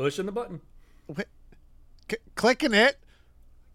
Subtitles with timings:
[0.00, 0.60] Pushing the button.
[2.10, 2.98] C- clicking it.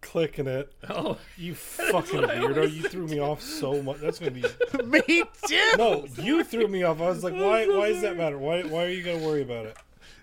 [0.01, 0.71] Clicking it.
[0.89, 2.71] Oh, You fucking weirdo.
[2.71, 3.97] You threw me off so much.
[3.97, 4.83] That's going to be.
[4.85, 5.71] Me too.
[5.77, 7.01] No, you threw me off.
[7.01, 8.37] I was like, why Why does that matter?
[8.37, 9.77] Why, why are you going to worry about it?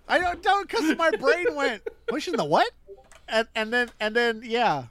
[0.06, 2.70] I don't know because my brain went pushing the what,
[3.26, 4.84] and and then and then yeah,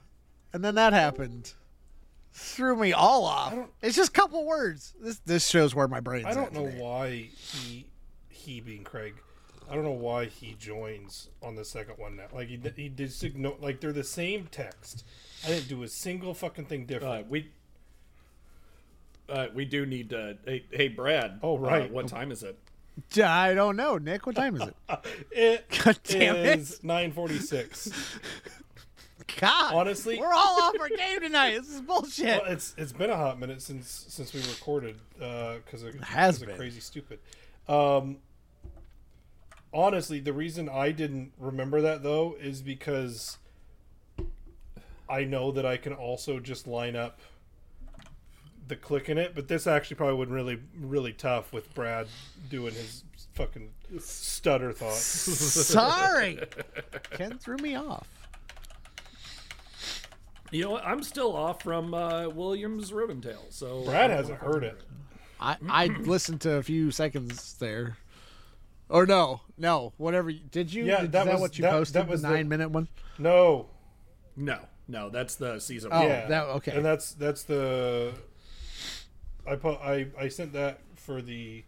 [0.52, 1.52] and then that happened.
[2.32, 3.54] Threw me all off.
[3.80, 4.92] It's just a couple words.
[5.00, 6.26] This this shows where my brain's.
[6.26, 6.80] I don't at know today.
[6.80, 7.86] why he,
[8.28, 9.14] he being Craig,
[9.70, 12.24] I don't know why he joins on the second one now.
[12.32, 15.04] Like, he, he just ignore, like, they're the same text.
[15.44, 17.30] I didn't do a single fucking thing uh, different.
[17.30, 17.50] we.
[19.28, 20.36] Uh, we do need to.
[20.44, 21.38] Hey, hey, Brad.
[21.42, 21.90] Oh, right.
[21.90, 22.58] Uh, what time is it?
[23.22, 24.26] I don't know, Nick.
[24.26, 24.76] What time is it?
[25.32, 26.58] It God damn it.
[26.60, 28.18] is 946.
[29.40, 31.58] God, Honestly- we're all off our game tonight.
[31.58, 32.42] This is bullshit.
[32.42, 36.42] Well, it's it's been a hot minute since since we recorded because it has 'cause
[36.42, 36.56] of been.
[36.56, 37.18] crazy stupid.
[37.66, 38.18] Um,
[39.74, 43.38] honestly, the reason I didn't remember that though is because
[45.08, 47.20] I know that I can also just line up
[48.66, 52.06] the click in it, but this actually probably would really really tough with Brad
[52.48, 53.04] doing his
[53.34, 55.02] fucking stutter thoughts.
[55.02, 56.38] Sorry,
[57.10, 58.06] Ken threw me off.
[60.50, 60.86] You know what?
[60.86, 63.46] I'm still off from uh, Williams Riven Tale.
[63.50, 64.80] So Brad hasn't heard it.
[65.40, 67.96] I I listened to a few seconds there.
[68.94, 70.30] Or no, no, whatever.
[70.30, 70.84] Did you?
[70.84, 71.94] Yeah, Is that that was- what you that- posted?
[71.96, 72.86] that was the the- nine minute one.
[73.18, 73.66] No,
[74.36, 75.90] No, no, that's the season.
[75.92, 76.08] Oh, one.
[76.08, 76.76] yeah, that- okay.
[76.76, 78.14] And that's that's the
[79.44, 81.64] I put I I sent that for the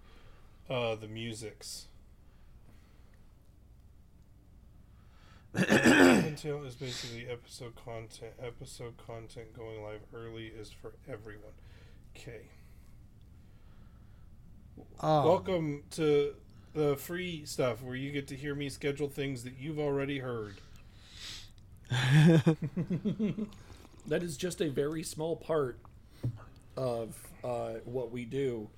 [0.70, 1.88] uh the musics.
[5.53, 8.34] Until is basically episode content.
[8.41, 11.54] Episode content going live early is for everyone.
[12.16, 12.50] Okay.
[15.00, 16.34] Oh, Welcome to
[16.76, 20.56] the free stuff where you get to hear me schedule things that you've already heard.
[24.09, 25.81] That is just a very small part
[26.76, 28.69] of uh, what we do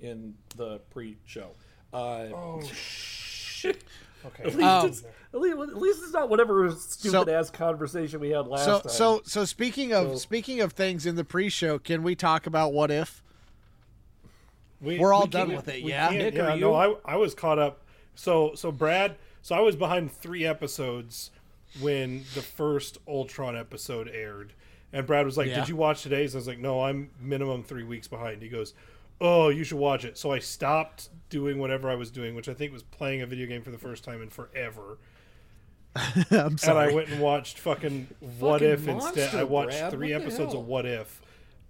[0.00, 1.50] in the pre-show.
[1.92, 1.96] Uh,
[2.32, 3.82] Oh shit.
[4.24, 4.44] Okay.
[4.44, 5.02] At least, Um, it's,
[5.34, 8.88] at, least, it's not whatever stupid ass conversation we had last so time.
[8.92, 12.72] so so speaking of So- speaking of things in the pre-show, can we talk about
[12.72, 13.20] what if?
[14.80, 16.08] We, We're all we done with it, yeah?
[16.10, 16.96] Nick, yeah, uh, no, you?
[17.04, 17.82] I I was caught up.
[18.14, 21.30] So so Brad, so I was behind three episodes
[21.80, 24.52] when the first Ultron episode aired,
[24.92, 25.60] and Brad was like, Yeah.
[25.60, 28.74] "Did you watch today's?" I was like, "No, I'm minimum three weeks behind." He goes,
[29.20, 32.54] "Oh, you should watch it." So I stopped doing whatever I was doing, which I
[32.54, 34.98] think was playing a video game for the first time in forever.
[36.30, 36.64] I'm And.
[36.68, 38.08] I went and watched fucking
[38.38, 39.34] What Fucking If instead.
[39.34, 39.92] I watched Brad.
[39.92, 40.60] three What episodes hell?
[40.62, 41.20] of What If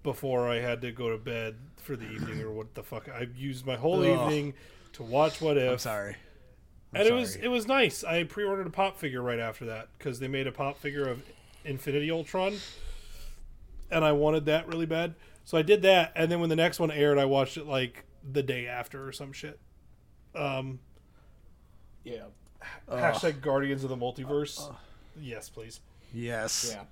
[0.03, 1.55] before I had to go to bed
[1.89, 3.09] for the evening or what the fuck.
[3.09, 4.07] I used my whole Ugh.
[4.07, 4.53] evening
[4.93, 5.71] to watch What If.
[5.71, 6.17] I'm sorry.
[6.93, 8.03] I'm and it was it was nice.
[8.03, 11.23] I pre-ordered a pop figure right after that because they made a pop figure of
[11.65, 12.57] Infinity Ultron,
[13.89, 15.15] and I wanted that really bad.
[15.45, 18.05] So I did that, and then when the next one aired, I watched it like
[18.31, 19.59] the day after or some shit.
[20.35, 20.79] Um,
[22.03, 22.25] yeah,
[22.87, 24.71] hashtag Guardians of the Multiverse.
[25.19, 25.79] Yes, please.
[26.13, 26.71] Yes.
[26.71, 26.83] yeah.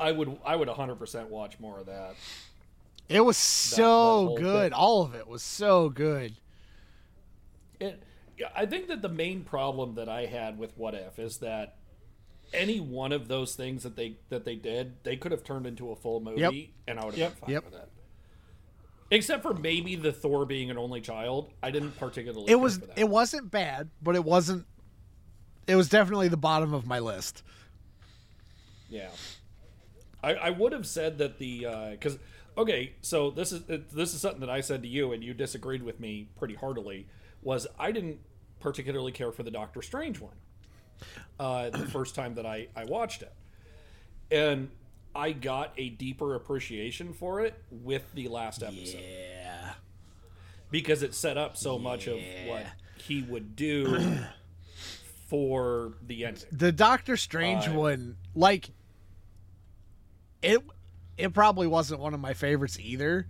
[0.00, 2.16] I would I would 100% watch more of that.
[3.08, 3.84] It was so
[4.26, 4.72] whole good.
[4.72, 4.78] thing.
[4.78, 6.34] All of it was so good.
[7.80, 8.02] It,
[8.56, 11.76] I think that the main problem that I had with What If is that
[12.54, 15.90] any one of those things that they that they did, they could have turned into
[15.90, 17.30] a full movie, and I would have Yep.
[17.32, 17.64] been fine Yep.
[17.64, 17.88] with that.
[19.10, 22.50] Except for maybe the Thor being an only child, I didn't particularly.
[22.50, 22.80] It was.
[22.80, 22.98] That.
[22.98, 24.64] It wasn't bad, but it wasn't
[25.66, 27.42] it was definitely the bottom of my list.
[28.88, 29.10] Yeah.
[30.22, 32.18] I, I would have said that the uh, because
[32.56, 33.62] okay, so this is
[33.92, 37.06] this is something that I said to you, and you disagreed with me pretty heartily.
[37.42, 38.18] Was I didn't
[38.60, 40.34] particularly care for the Doctor Strange one
[41.40, 43.32] uh, the first time that I I watched it,
[44.30, 44.70] and
[45.14, 49.00] I got a deeper appreciation for it with the last episode.
[49.02, 49.74] Yeah.
[50.70, 52.64] because it set up so much of what
[52.96, 54.18] he would do
[55.28, 56.44] for the ending.
[56.52, 58.70] The Doctor Strange Uh, one, like
[60.42, 60.62] it
[61.18, 63.26] it probably wasn't one of my favorites either.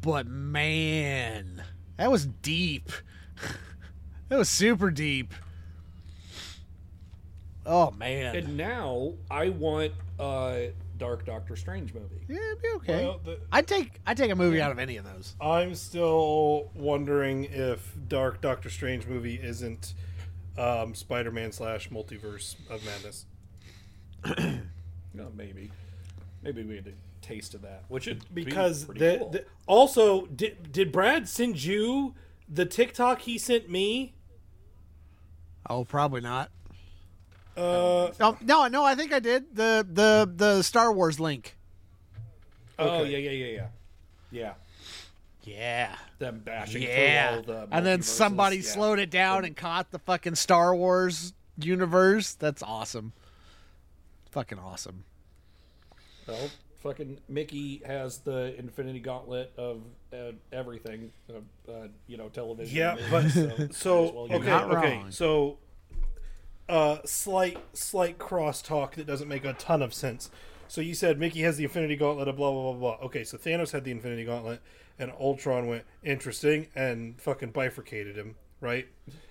[0.00, 1.62] But man,
[1.96, 2.90] that was deep.
[4.28, 5.34] that was super deep.
[7.66, 8.34] Oh man.
[8.36, 12.24] And now I want a Dark Doctor Strange movie.
[12.28, 13.04] yeah, it'd be okay.
[13.04, 15.34] Well, the- I'd take I'd take a movie out of any of those.
[15.40, 19.94] I'm still wondering if Dark Doctor Strange movie isn't
[20.56, 23.26] um, Spider-Man slash Multiverse of Madness.
[25.14, 25.72] No, maybe,
[26.54, 26.92] maybe we had a
[27.26, 29.30] taste of that, which would because be the, cool.
[29.30, 32.14] the also did did Brad send you
[32.48, 34.14] the TikTok he sent me?
[35.68, 36.50] Oh, probably not.
[37.56, 39.54] Uh, Oh, no, no, I think I did.
[39.54, 41.56] The the the Star Wars link.
[42.78, 43.10] oh okay.
[43.10, 43.60] yeah, yeah, yeah, yeah,
[44.30, 44.54] yeah.
[45.42, 45.96] Yeah.
[46.18, 47.40] Them bashing Yeah.
[47.40, 48.62] through all the And then somebody yeah.
[48.62, 52.34] slowed it down and caught the fucking Star Wars universe.
[52.34, 53.12] That's awesome.
[54.30, 55.04] Fucking awesome.
[56.28, 59.82] Well, fucking Mickey has the Infinity Gauntlet of
[60.12, 62.76] uh, everything, uh, uh, you know, television.
[62.76, 64.46] Yeah, movies, but so, so well okay.
[64.46, 65.10] Not okay, wrong.
[65.10, 65.58] so
[66.68, 70.30] uh, slight slight crosstalk that doesn't make a ton of sense.
[70.68, 73.06] So you said Mickey has the Infinity Gauntlet of blah blah blah blah.
[73.06, 74.60] Okay, so Thanos had the Infinity Gauntlet,
[74.98, 78.86] and Ultron went interesting and fucking bifurcated him, right?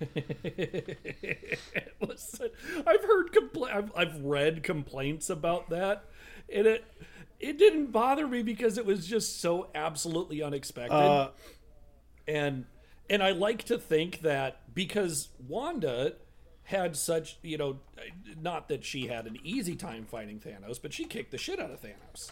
[2.00, 2.50] Listen,
[2.86, 6.06] I've heard compla- I've, I've read complaints about that,
[6.52, 6.84] and it
[7.40, 10.94] it didn't bother me because it was just so absolutely unexpected.
[10.94, 11.30] Uh,
[12.26, 12.64] and
[13.08, 16.14] and I like to think that because Wanda
[16.64, 17.78] had such you know
[18.40, 21.70] not that she had an easy time fighting Thanos, but she kicked the shit out
[21.70, 22.30] of Thanos,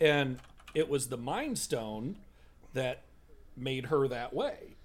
[0.00, 0.38] and
[0.74, 2.16] it was the Mind Stone
[2.74, 3.02] that
[3.56, 4.76] made her that way.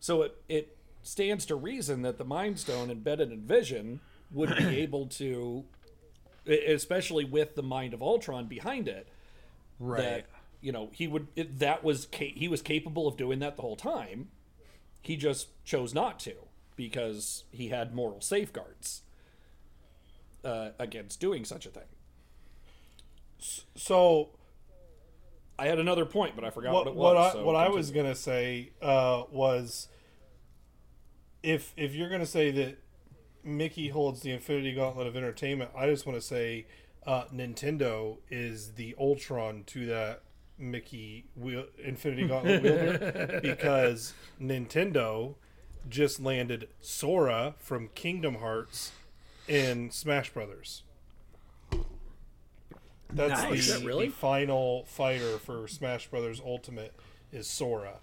[0.00, 4.00] So it it stands to reason that the Mind Stone embedded in Vision
[4.32, 5.64] would be able to,
[6.46, 9.08] especially with the Mind of Ultron behind it,
[10.02, 10.26] that
[10.60, 13.76] you know he would it, that was he was capable of doing that the whole
[13.76, 14.28] time.
[15.02, 16.34] He just chose not to
[16.76, 19.02] because he had moral safeguards
[20.44, 21.84] uh, against doing such a thing.
[23.74, 24.30] So
[25.58, 27.54] i had another point but i forgot what what, it what was I so what
[27.54, 29.88] I was gonna say uh, was
[31.42, 32.78] if if you're gonna say that
[33.44, 36.66] Mickey holds the Infinity Gauntlet of entertainment, I just want to say
[37.06, 40.22] uh, Nintendo is the Ultron to that
[40.58, 45.34] Mickey wheel, Infinity Gauntlet wielder because Nintendo
[45.88, 48.92] just landed Sora from Kingdom Hearts
[49.46, 50.82] in Smash Brothers.
[53.12, 53.66] That's Nice.
[53.72, 54.06] the, that really?
[54.06, 56.94] the final fighter for Smash Brothers Ultimate
[57.32, 57.98] is Sora,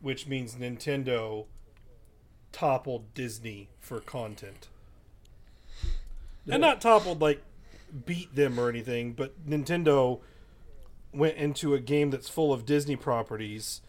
[0.00, 1.46] which means Nintendo
[2.52, 4.68] toppled Disney for content.
[6.48, 7.42] And not toppled like
[8.06, 10.20] beat them or anything, but Nintendo
[11.12, 13.82] went into a game that's full of Disney properties.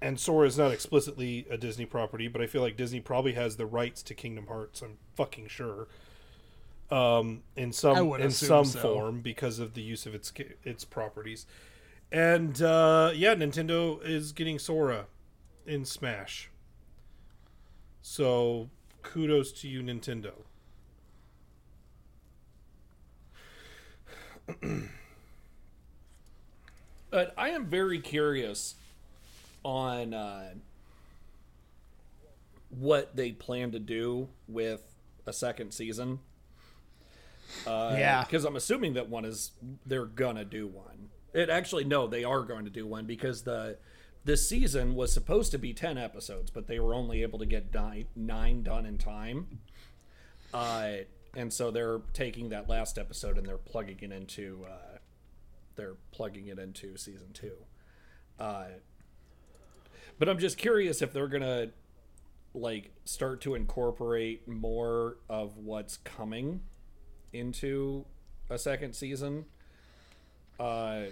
[0.00, 3.56] And Sora is not explicitly a Disney property, but I feel like Disney probably has
[3.56, 4.82] the rights to Kingdom Hearts.
[4.82, 5.86] I'm fucking sure.
[6.90, 8.80] Um, in some in some so.
[8.80, 10.30] form because of the use of its
[10.62, 11.46] its properties,
[12.10, 15.06] and uh, yeah, Nintendo is getting Sora
[15.66, 16.50] in Smash.
[18.02, 18.68] So
[19.02, 20.32] kudos to you, Nintendo.
[27.10, 28.74] but i am very curious
[29.64, 30.50] on uh,
[32.70, 34.82] what they plan to do with
[35.26, 36.18] a second season
[37.66, 38.24] Uh, Yeah.
[38.24, 39.50] because I'm assuming that one is
[39.84, 41.10] they're gonna do one.
[41.34, 43.76] It actually no, they are going to do one because the
[44.24, 47.72] this season was supposed to be ten episodes, but they were only able to get
[47.74, 49.60] nine, nine done in time.
[50.54, 50.90] Uh,
[51.34, 54.98] and so they're taking that last episode and they're plugging it into uh,
[55.76, 57.54] they're plugging it into season two.
[58.38, 58.66] Uh,
[60.18, 61.68] but I'm just curious if they're gonna
[62.54, 66.60] like start to incorporate more of what's coming
[67.32, 68.04] into
[68.50, 69.46] a second season.
[70.60, 71.04] Uh,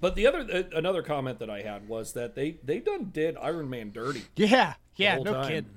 [0.00, 3.36] but the other uh, another comment that I had was that they they done did
[3.36, 4.74] Iron Man dirty Yeah.
[4.96, 5.18] Yeah.
[5.18, 5.48] No time.
[5.48, 5.70] kidding.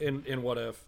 [0.00, 0.84] in in What If,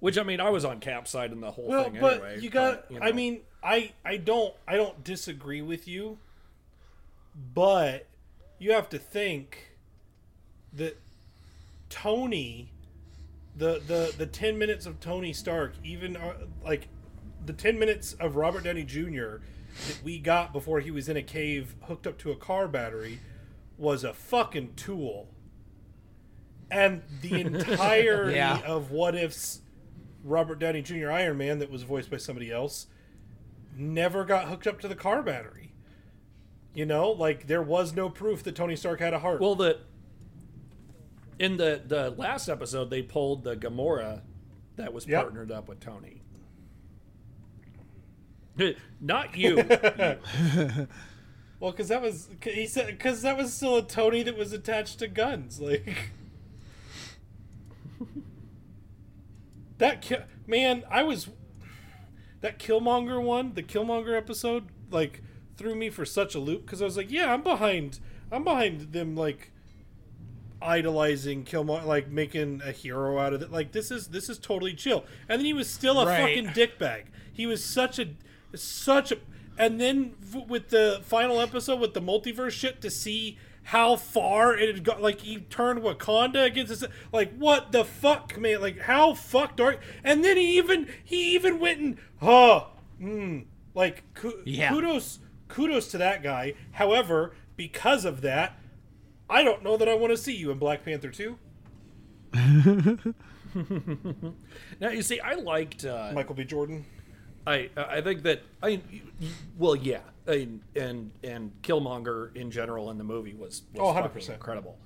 [0.00, 2.38] which I mean I was on Cap side in the whole Well, thing but anyway.
[2.40, 2.88] you got.
[2.88, 6.18] but, you I mean, I I don't I don't disagree with you,
[7.54, 8.06] but
[8.58, 9.72] you have to think
[10.72, 10.98] that
[11.88, 12.70] Tony,
[13.56, 16.88] the the the ten minutes of Tony Stark, even uh, like
[17.44, 19.36] the ten minutes of Robert Downey Jr.
[19.88, 23.20] that we got before he was in a cave hooked up to a car battery,
[23.78, 25.28] was a fucking tool.
[26.70, 28.60] And the entirety Yeah.
[28.66, 29.60] of what if's
[30.24, 31.10] Robert Downey Jr.
[31.10, 32.86] Iron Man that was voiced by somebody else
[33.76, 35.72] never got hooked up to the car battery.
[36.74, 39.40] You know, like there was no proof that Tony Stark had a heart.
[39.40, 39.78] Well, the
[41.38, 44.22] in the the last episode they pulled the Gamora
[44.76, 45.22] that was Yep.
[45.22, 46.22] partnered up with Tony.
[49.00, 49.56] Not you.
[51.58, 54.98] Well, because that was he said because that was still a Tony that was attached
[54.98, 55.58] to guns.
[55.60, 56.10] Like
[59.78, 61.28] that ki- man, I was
[62.40, 65.22] that Killmonger one, the Killmonger episode, like
[65.56, 68.92] threw me for such a loop because I was like, yeah, I'm behind, I'm behind
[68.92, 69.50] them like
[70.60, 73.50] idolizing Killmonger, like making a hero out of it.
[73.50, 75.04] Like this is this is totally chill.
[75.28, 76.20] And then he was still a Right.
[76.44, 77.04] fucking dickbag.
[77.32, 78.08] He was such a
[78.54, 79.18] such a
[79.58, 84.54] and then v- with the final episode with the multiverse shit to see how far
[84.56, 88.80] it had got like he turned Wakanda against us like what the fuck man like
[88.80, 92.66] how fucked are and then he even he even went and huh
[93.00, 94.68] mm, like ku- Yeah.
[94.70, 98.58] kudos kudos to that guy however because of that
[99.28, 101.36] I don't know that I want to see you in Black Panther 2
[104.80, 105.84] now you see, I liked.
[105.84, 106.84] Uh, Michael B Jordan
[107.46, 108.80] I I think that I
[109.56, 114.34] well yeah I, and and Killmonger in general in the movie was, was Oh, 100%.
[114.34, 114.78] incredible.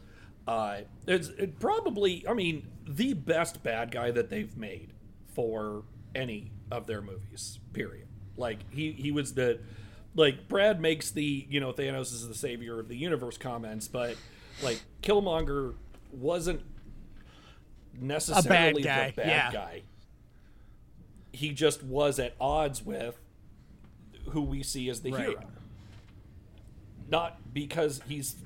[0.47, 4.93] Uh, it's it probably I mean the best bad guy that they've made
[5.35, 7.59] for any of their movies.
[7.73, 8.09] Period.
[8.37, 9.61] Like he he was the
[10.15, 14.17] like Brad makes the you know Thanos is the savior of the universe comments, but
[14.63, 15.75] like Killmonger
[16.13, 16.63] wasn't
[17.99, 19.53] necessarily guy, the bad yeah.
[19.53, 19.83] guy
[21.33, 23.19] he just was at odds with
[24.31, 25.29] who we see as the Right.
[25.29, 25.43] hero.
[27.09, 28.37] Not because he's,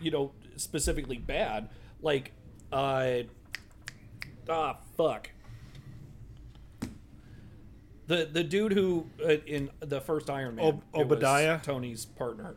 [0.00, 1.68] you know, specifically bad.
[2.00, 2.32] Like,
[2.72, 3.22] uh,
[4.48, 5.30] ah, fuck.
[8.06, 11.58] The the dude who uh, in the first Iron Man, Ob- Obadiah?
[11.62, 12.56] Tony's partner,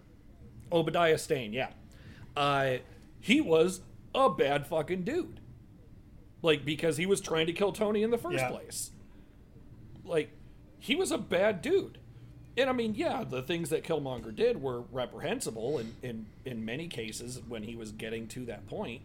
[0.72, 1.70] Obadiah Stane, yeah,
[2.38, 2.78] uh,
[3.20, 3.82] he was
[4.14, 5.40] a bad fucking dude.
[6.44, 8.50] Like because he was trying to kill Tony in the first Yeah.
[8.50, 8.92] place
[10.10, 10.32] like
[10.80, 11.98] he was a bad dude
[12.58, 16.88] and i mean yeah the things that killmonger did were reprehensible in in in many
[16.88, 19.02] cases when he was getting to that point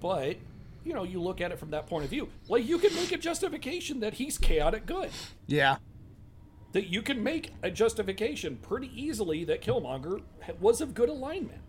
[0.00, 0.36] but
[0.84, 3.10] you know you look at it from that point of view like you can make
[3.12, 5.10] a justification that he's chaotic good
[5.46, 5.76] Yeah.
[6.72, 10.20] that you can make a justification pretty easily that Killmonger
[10.60, 11.60] was of good alignment.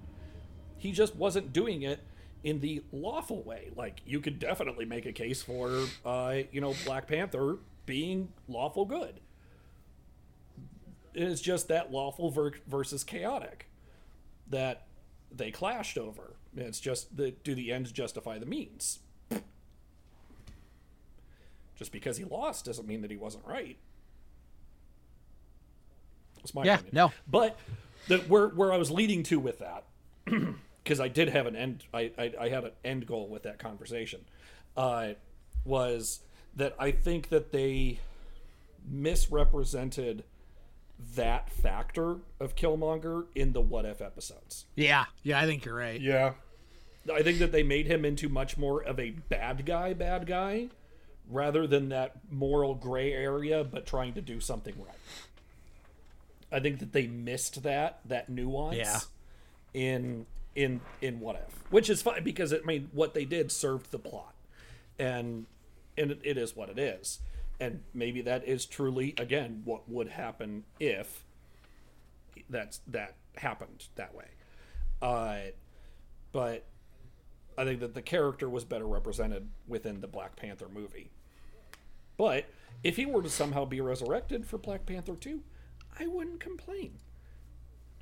[0.77, 1.99] He just wasn't doing it
[2.43, 3.69] in the lawful way.
[3.75, 8.85] Like you could definitely make a case for, uh, you know, Black Panther being lawful
[8.85, 9.19] good.
[11.13, 13.67] It's just that lawful ver- versus chaotic
[14.49, 14.85] that
[15.31, 16.35] they clashed over.
[16.55, 18.99] It's just the do the ends justify the means.
[21.75, 23.77] Just because he lost doesn't mean that he wasn't right.
[26.37, 26.95] That's my Yeah, opinion.
[26.95, 27.11] no.
[27.27, 27.57] But
[28.07, 29.83] the, where where I was leading to with that,
[30.83, 33.59] because I did have an end, I, I I had an end goal with that
[33.59, 34.21] conversation,
[34.77, 35.13] uh,
[35.65, 36.21] was
[36.55, 37.99] that I think that they
[38.87, 40.23] misrepresented
[41.15, 44.65] that factor of Killmonger in the What If episodes.
[44.75, 45.05] Yeah.
[45.23, 45.99] Yeah, I think you're right.
[45.99, 46.33] yeah
[47.13, 50.69] I think that they made him into much more of a bad guy, bad guy,
[51.29, 54.95] rather than that moral gray area, but trying to do something right.
[56.51, 58.99] I think that they missed that that nuance Yeah.
[59.73, 63.51] in in in what if, which is fine because it I mean what they did
[63.51, 64.33] served the plot,
[64.97, 65.45] and
[65.97, 67.19] and it, it is what it is,
[67.59, 71.23] and maybe that is truly again what would happen if
[72.49, 74.27] that's that happened that way,
[75.01, 75.51] uh,
[76.31, 76.65] but
[77.57, 81.11] I think that the character was better represented within the Black Panther movie.
[82.17, 82.45] But
[82.83, 85.41] if he were to somehow be resurrected for Black Panther 2,
[85.99, 86.99] I wouldn't complain.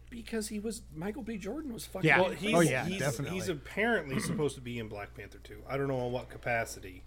[0.09, 1.37] Because he was Michael B.
[1.37, 2.21] Jordan was fucking Yeah.
[2.21, 3.35] well he's, Oh, yeah, he's, definitely.
[3.35, 7.03] he's apparently supposed to be in Black Panther 2 I don't know in what capacity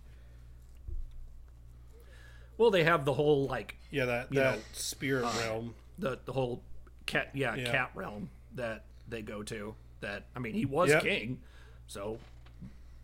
[2.58, 6.32] Well, they have the whole like yeah that You that know, spirit realm the the
[6.32, 6.62] whole
[7.06, 7.70] cat yeah, Yeah.
[7.70, 11.02] cat realm that they go to that I mean he was Yep.
[11.02, 11.40] king,
[11.86, 12.18] so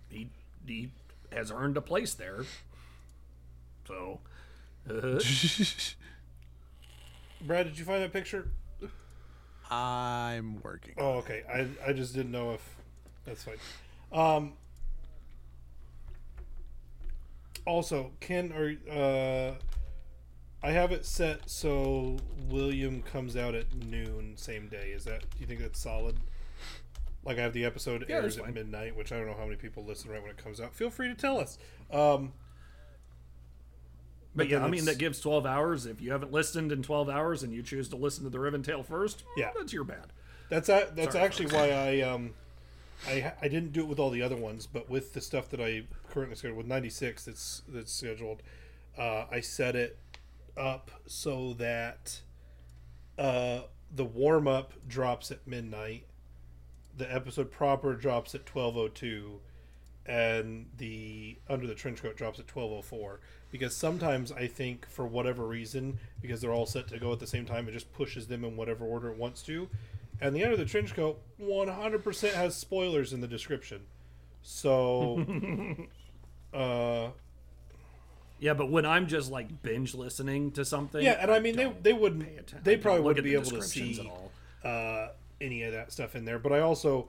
[0.09, 0.28] he
[0.66, 0.90] he
[1.32, 2.44] has earned a place there.
[3.87, 4.21] So
[4.88, 5.21] uh,
[7.42, 8.49] Brad, did you find that picture?
[9.71, 10.94] I'm working.
[10.99, 11.42] Oh, okay.
[11.52, 12.76] I I just didn't know if
[13.25, 13.56] that's fine.
[14.12, 14.52] Um.
[17.64, 19.54] Also, Ken, or uh,
[20.62, 22.16] I have it set so
[22.49, 24.90] William comes out at noon same day.
[24.95, 25.21] Is that?
[25.31, 26.16] Do you think that's solid?
[27.25, 29.54] Like I have the episode Yeah, airs at midnight, which I don't know how many
[29.57, 30.75] people listen right when it comes out.
[30.75, 31.57] Feel free to tell us.
[31.92, 32.33] Um,
[34.35, 35.87] But yeah, I mean that gives 12 hours.
[35.87, 38.62] If you haven't listened in 12 hours and you choose to listen to the Riven
[38.64, 39.50] Tale first, Yeah.
[39.57, 40.07] that's your bad.
[40.49, 42.35] That's a, that's Sorry, actually why I um
[43.06, 45.61] I I didn't do it with all the other ones, but with the stuff that
[45.61, 48.42] I currently scheduled with 96 that's that's scheduled,
[48.97, 49.99] uh, I set it
[50.56, 52.21] up so that
[53.18, 53.62] uh,
[53.94, 56.06] the warm up drops at midnight,
[56.97, 59.40] the episode proper drops at 12:02,
[60.06, 63.18] and the under the trench coat drops at 12:04.
[63.50, 67.26] Because sometimes I think for whatever reason, because they're all set to go at the
[67.26, 69.68] same time, it just pushes them in whatever order it wants to.
[70.23, 73.83] And the end of the trench coat 100% has spoilers in the description.
[74.43, 75.25] So,
[76.55, 77.09] uh,
[78.38, 81.73] Yeah, but when I'm just like binge listening to something, yeah, and I mean they
[81.83, 84.31] they wouldn't they probably wouldn't be able to see at all.
[84.64, 85.09] uh,
[85.41, 86.38] any of that stuff in there.
[86.38, 87.09] But I also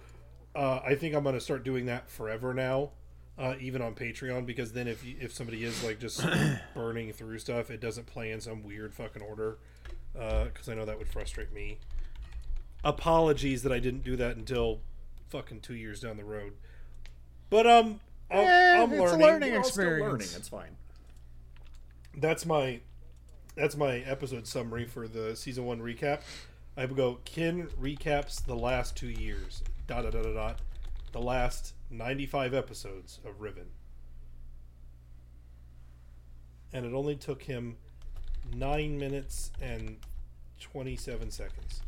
[0.55, 2.91] uh, I think I'm going to start doing that forever now,
[3.39, 6.23] uh, even on Patreon, because then if you, if somebody is like just
[6.75, 9.57] burning through stuff, it doesn't play in some weird fucking order,
[10.13, 11.79] because I know that would frustrate me.
[12.83, 14.81] Apologies that I didn't do that until
[15.29, 16.53] fucking two years down the road.
[17.49, 17.99] But um,
[18.29, 19.19] I'm, Eh, I'm it's a learning.
[19.21, 20.01] learning We're all still experience.
[20.11, 20.27] learning.
[20.37, 20.77] It's fine.
[22.17, 22.79] that's my
[23.55, 26.21] that's my episode summary for the season one recap.
[26.75, 29.61] I would go Ken recaps the last two years.
[29.87, 30.59] Dot dot dot dot dot.
[31.11, 33.67] The last ninety five episodes of Riven.
[36.73, 37.77] And it only took him
[38.55, 39.97] nine minutes and
[40.59, 41.81] twenty seven seconds.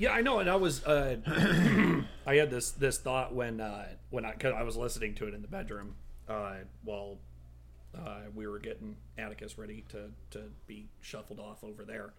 [0.00, 1.16] Yeah, I know, and I was uh,
[2.26, 5.34] I had this this thought when uh, when I cause I was listening to it
[5.34, 5.94] in the bedroom
[6.26, 7.18] uh, while
[7.94, 12.14] uh, we were getting Atticus ready to to be shuffled off over there.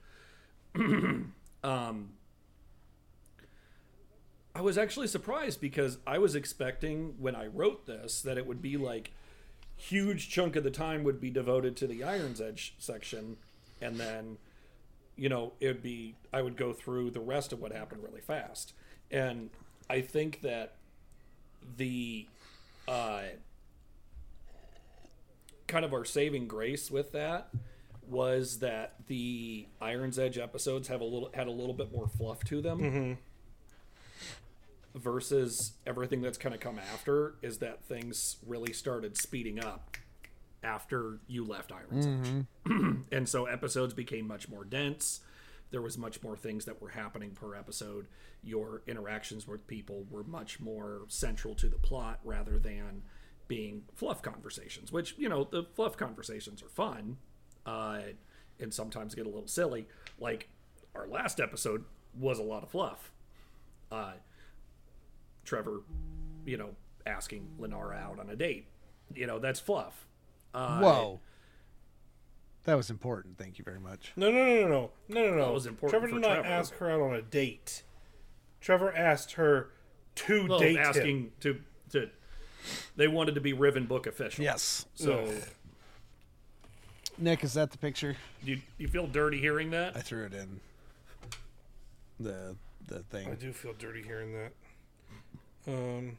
[1.63, 2.09] um,
[4.53, 8.61] I was actually surprised because I was expecting when I wrote this that it would
[8.61, 9.09] be like
[9.75, 13.37] huge chunk of the time would be devoted to the Iron's Edge section,
[13.81, 14.37] and then
[15.15, 18.21] you know, it would be I would go through the rest of what happened really
[18.21, 18.73] fast.
[19.09, 19.49] And
[19.89, 20.75] I think that
[21.77, 22.27] the
[22.87, 23.21] uh
[25.67, 27.49] kind of our saving grace with that
[28.07, 32.43] was that the Iron's Edge episodes have a little had a little bit more fluff
[32.45, 32.79] to them.
[34.93, 39.95] Versus everything that's kind of come after is that things really started speeding up
[40.63, 42.45] after you left Iron's Edge.
[43.11, 45.19] And so episodes became much more dense.
[45.71, 48.07] There was much more things that were happening per episode.
[48.43, 53.01] Your interactions with people were much more central to the plot rather than
[53.47, 57.17] being fluff conversations which you know the fluff conversations are fun
[57.65, 57.99] uh,
[58.61, 59.87] and sometimes get a little silly.
[60.19, 60.47] Like
[60.95, 61.83] our last episode
[62.17, 63.11] was a lot of fluff.
[63.91, 64.13] Uh,
[65.43, 65.81] trevor
[66.45, 66.69] you know
[67.05, 68.67] asking lenara out on a date.
[69.13, 70.07] You know that's fluff
[70.53, 71.19] uh, Whoa.
[72.65, 73.37] That was important.
[73.37, 74.11] Thank you very much.
[74.15, 75.45] No, no, no, no, no, no, no, no.
[75.45, 76.47] That was important Trevor for did not Trevor.
[76.47, 77.83] ask her out on a date.
[78.59, 79.71] Trevor asked her
[80.15, 80.83] to well, date him.
[80.83, 81.59] asking to
[81.91, 82.09] to
[82.95, 84.43] they wanted to be Riven book official.
[84.43, 84.85] Yes.
[84.93, 85.27] So
[87.17, 88.15] Nick, is that the picture?
[88.43, 89.95] you you feel dirty hearing that?
[89.95, 90.59] I threw it in
[92.19, 92.55] the
[92.87, 93.29] the thing.
[93.29, 94.51] I do feel dirty hearing that.
[95.67, 96.17] Um,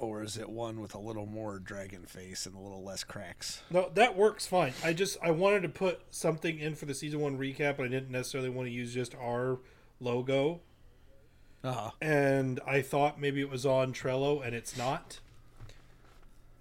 [0.00, 3.62] Or is it one with a little more dragon face and a little less cracks?
[3.70, 4.72] no, that works fine.
[4.82, 7.88] I just I wanted to put something in for the season one recap, but I
[7.88, 9.58] didn't necessarily want to use just our
[10.00, 10.60] logo.
[11.62, 11.90] Uh-huh.
[12.00, 15.20] And I thought maybe it was on Trello, and it's not.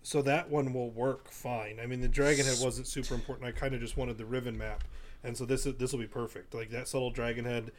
[0.03, 1.79] So that one will work fine.
[1.81, 3.47] I mean, the dragon head wasn't super important.
[3.47, 4.83] I kind of just wanted the Riven map,
[5.23, 6.53] and so this this will be perfect.
[6.53, 7.71] Like that subtle dragon head,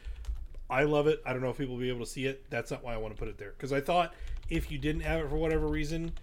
[0.71, 1.21] I love it.
[1.25, 2.49] I don't know if people will be able to see it.
[2.49, 4.13] That's not why I want to put it there because I thought
[4.49, 6.13] if you didn't have it for whatever reason,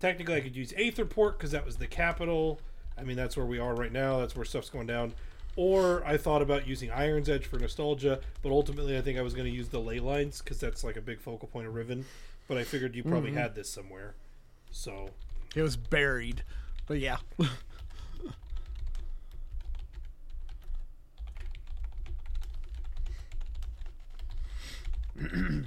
[0.00, 2.60] technically I could use Aetherport because that was the capital.
[2.98, 4.18] I mean, that's where we are right now.
[4.18, 5.14] That's where stuff's going down.
[5.56, 9.34] Or I thought about using Iron's Edge for nostalgia, but ultimately I think I was
[9.34, 12.04] going to use the ley lines because that's like a big focal point of Riven.
[12.48, 13.38] But I figured you probably mm-hmm.
[13.38, 14.14] had this somewhere,
[14.70, 15.10] so
[15.54, 16.42] It was buried.
[16.86, 17.18] But yeah.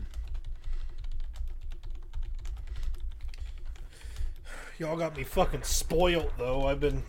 [4.79, 6.65] Y'all got me fucking spoiled though.
[6.67, 7.03] I've been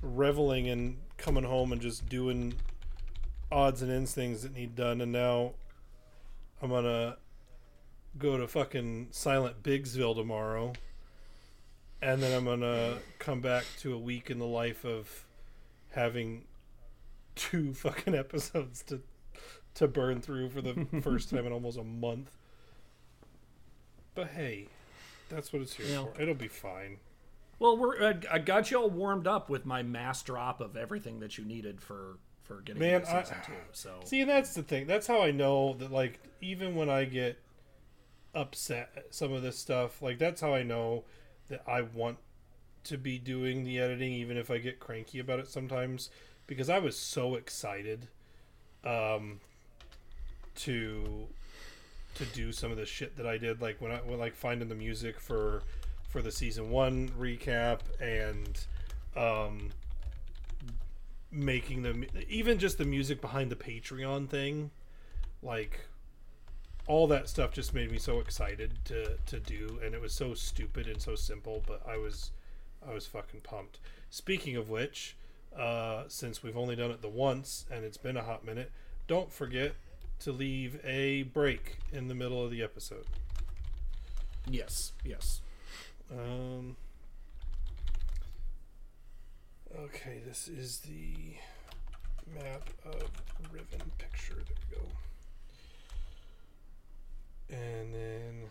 [0.00, 2.54] reveling in coming home and just doing
[3.50, 5.54] odds and ends things that need done, and now
[6.62, 7.16] I'm gonna
[8.16, 10.72] go to fucking Silent Bigsville tomorrow,
[12.00, 15.24] and then I'm gonna come back to a week in the life of
[15.90, 16.44] having
[17.34, 19.00] two fucking episodes to
[19.76, 22.36] to burn through for the first time in almost a month.
[24.14, 24.68] But hey,
[25.28, 26.04] that's what it's here Yeah.
[26.12, 26.20] for.
[26.20, 26.98] It'll be fine.
[27.58, 31.20] Well, we're I, I got you all warmed up with my mass drop of everything
[31.20, 33.52] that you needed for for getting Man, into I- season two.
[33.72, 34.86] So See, and that's the thing.
[34.86, 37.38] That's how I know that, like, even when I get
[38.34, 41.04] upset at some of this stuff, like, that's how I know
[41.48, 42.18] that I want
[42.84, 46.08] to be doing the editing, even if I get cranky about it sometimes,
[46.46, 48.06] because I was so excited
[48.84, 49.40] um,
[50.56, 51.26] to
[52.16, 54.68] to do some of the shit that I did, like when I when, like finding
[54.68, 55.62] the music for
[56.08, 58.58] for the season one recap and
[59.16, 59.70] um,
[61.30, 64.70] making them even just the music behind the Patreon thing,
[65.42, 65.80] like
[66.86, 70.34] all that stuff just made me so excited to to do, and it was so
[70.34, 72.30] stupid and so simple, but I was
[72.86, 73.78] I was fucking pumped.
[74.10, 75.16] Speaking of which,
[75.58, 78.70] uh, since we've only done it the once and it's been a hot minute,
[79.06, 79.74] don't forget
[80.20, 83.06] to leave a break in the middle of the episode.
[84.48, 85.40] yes, yes.
[86.10, 86.76] Um,
[89.78, 91.34] okay, this is the
[92.34, 93.10] map of
[93.52, 94.34] Riven picture.
[94.34, 94.82] There we go.
[97.48, 98.50] And then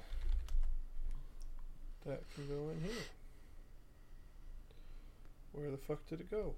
[2.06, 3.04] that can go in here.
[5.54, 6.54] Where the fuck did it go?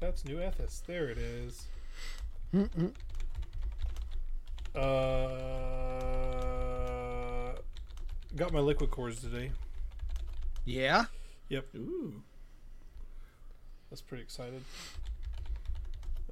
[0.00, 0.82] That's New Ethos.
[0.86, 1.64] There it is.
[4.76, 5.30] Uh,
[8.36, 9.50] got my liquid cores today.
[10.64, 11.04] Yeah.
[11.48, 12.22] Yep, Ooh.
[13.88, 14.62] that's pretty excited.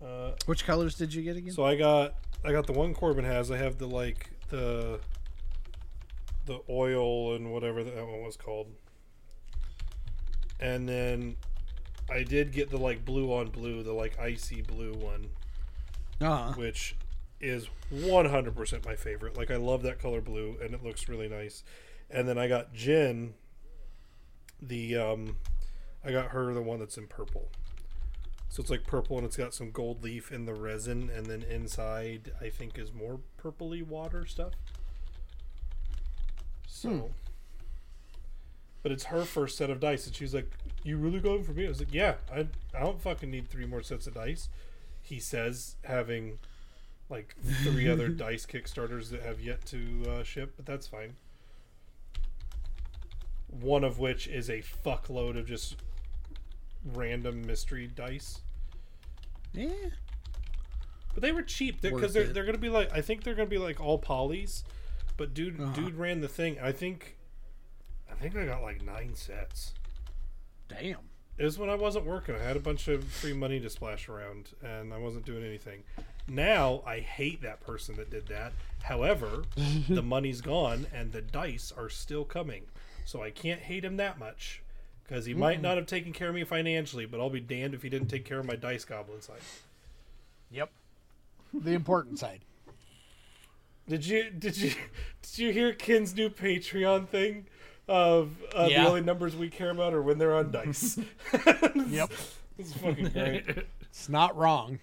[0.05, 1.53] Uh, Which colors did you get again?
[1.53, 3.51] so I got I got the one Corbin has.
[3.51, 5.01] I have the like the
[6.47, 8.67] the oil and whatever that one was called.
[10.61, 11.37] And then
[12.11, 15.31] I did get the like blue on blue, the like icy blue one,
[16.21, 16.97] uh which
[17.45, 19.37] is 100% my favorite.
[19.37, 21.63] Like I love that color blue and it looks really nice.
[22.11, 23.35] And then I got Jen
[24.61, 25.37] the um
[26.05, 27.49] I got her the one that's in purple.
[28.49, 31.43] So it's like purple and it's got some gold leaf in the resin and then
[31.43, 34.53] inside I think is more purpley water stuff.
[36.67, 37.11] So
[38.83, 40.51] But it's her first set of dice and she's like,
[40.85, 41.67] You really going for me?
[41.67, 44.49] I was like, Yeah, I I don't fucking need three more sets of dice.
[45.03, 46.39] He says having
[47.11, 51.15] like three other dice kickstarters that have yet to uh, ship, but that's fine.
[53.61, 55.77] One of which is a fuckload of just
[56.93, 58.41] random mystery dice.
[59.53, 59.69] yeah.
[61.15, 63.59] But they were cheap because they're they're gonna be like I think they're gonna be
[63.59, 64.65] like all polys.
[65.17, 65.73] But dude, Uh-huh.
[65.73, 66.59] dude ran the thing.
[66.61, 67.17] I think,
[68.11, 69.75] I think I got like nine sets.
[70.67, 70.99] Damn.
[71.39, 72.35] It was when I wasn't working.
[72.35, 75.85] I had a bunch of free money to splash around, and I wasn't doing anything.
[76.27, 78.53] Now I hate that person that did that.
[78.85, 79.45] However,
[79.89, 82.63] the money's gone, and the dice are still coming,
[83.05, 84.63] so I can't hate him that much
[85.05, 87.83] because he might not have taken care of me financially, but I'll be damned if
[87.83, 89.41] he didn't take care of my dice goblin side.
[90.51, 90.71] Yep.
[91.53, 92.41] The important side.
[93.89, 94.73] Did you did you
[95.23, 97.47] did you hear Ken's new Patreon thing
[97.87, 98.83] of uh, Yeah.
[98.85, 100.99] the only numbers we care about are when they're on dice?
[101.89, 102.11] Yep.
[102.59, 103.45] It's fucking great.
[103.83, 104.79] It's not wrong.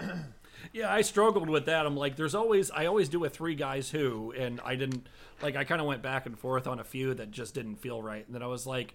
[0.72, 1.86] Yeah, I struggled with that.
[1.86, 5.06] I'm like, there's always, I always do a three guys who, and I didn't,
[5.40, 8.02] like, I kind of went back and forth on a few that just didn't feel
[8.02, 8.26] right.
[8.26, 8.94] And then I was like,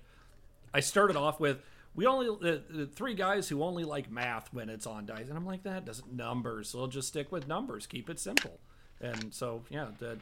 [0.73, 1.59] I started off with,
[1.95, 5.27] we only, the, the three guys who only like math when it's on dice.
[5.29, 6.69] And I'm like, that doesn't numbers.
[6.69, 8.59] So I'll just stick with numbers, keep it simple.
[8.99, 10.17] And so, yeah, the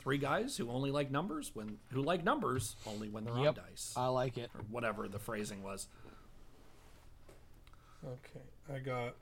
[0.00, 3.58] three guys who only like numbers when, who like numbers only when they're Yep.
[3.58, 3.92] on dice.
[3.96, 4.50] I like it.
[4.54, 5.88] or whatever the phrasing was.
[8.04, 8.40] Okay,
[8.74, 9.14] I got.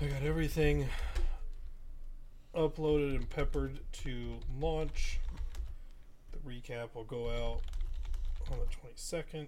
[0.00, 0.88] I got everything
[2.54, 5.20] uploaded and peppered to launch.
[6.32, 7.62] The recap will go out
[8.50, 9.46] on the 22nd.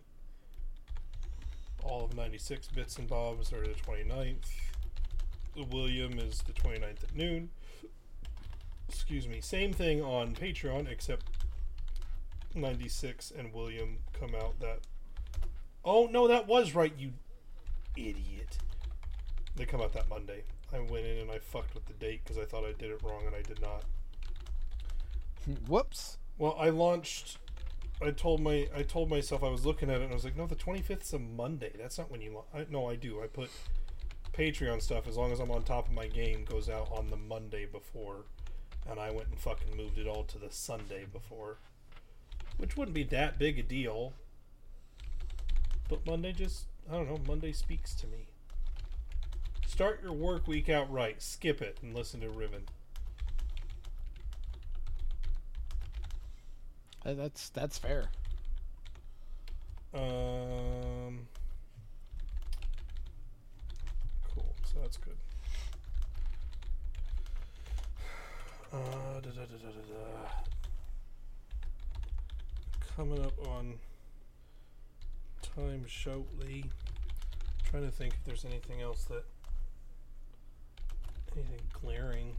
[1.83, 4.47] All of 96 bits and bobs are the 29th.
[5.57, 7.51] The William is the 29th at noon.
[8.89, 9.41] Excuse me.
[9.41, 11.27] Same thing on Patreon, except
[12.55, 14.81] 96 and William come out that
[15.85, 17.13] Oh no, that was right, you
[17.97, 18.59] idiot.
[19.57, 20.43] They come out that Monday.
[20.73, 23.01] I went in and I fucked with the date because I thought I did it
[23.03, 23.85] wrong and I did not.
[25.69, 26.19] Whoops.
[26.39, 27.39] Well, I launched.
[28.03, 30.37] I told my I told myself I was looking at it and I was like,
[30.37, 31.71] no, the 25th is a Monday.
[31.79, 32.33] That's not when you.
[32.35, 33.23] la- I, no, I do.
[33.23, 33.51] I put
[34.33, 37.17] Patreon stuff as long as I'm on top of my game goes out on the
[37.17, 38.25] Monday before,
[38.91, 41.59] and I went and fucking moved it all to the Sunday before,
[42.57, 44.13] which wouldn't be that big a deal.
[45.89, 47.21] But Monday just I don't know.
[47.29, 48.27] Monday speaks to me.
[49.75, 51.21] Start your work week out right.
[51.21, 52.63] Skip it and listen to Riven.
[57.05, 58.05] Uh, That's that's fair.
[59.93, 61.27] Um.
[64.33, 64.55] Cool.
[64.65, 65.17] So that's good.
[68.73, 68.79] Uh,
[69.15, 70.29] da, da, da, da, da, da.
[72.95, 73.75] Coming up on
[75.43, 76.67] time shortly.
[77.69, 79.25] Trying to think if there's anything else that
[81.37, 82.37] anything glaring.